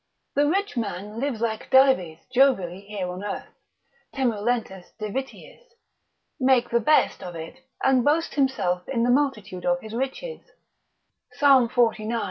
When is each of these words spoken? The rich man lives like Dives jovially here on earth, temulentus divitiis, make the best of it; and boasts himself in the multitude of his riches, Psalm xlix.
The 0.33 0.47
rich 0.47 0.75
man 0.75 1.19
lives 1.19 1.41
like 1.41 1.69
Dives 1.69 2.25
jovially 2.33 2.81
here 2.87 3.07
on 3.07 3.23
earth, 3.23 3.53
temulentus 4.11 4.93
divitiis, 4.99 5.61
make 6.39 6.71
the 6.71 6.79
best 6.79 7.21
of 7.21 7.35
it; 7.35 7.59
and 7.83 8.03
boasts 8.03 8.33
himself 8.33 8.89
in 8.89 9.03
the 9.03 9.11
multitude 9.11 9.63
of 9.63 9.79
his 9.79 9.93
riches, 9.93 10.53
Psalm 11.33 11.69
xlix. 11.69 11.99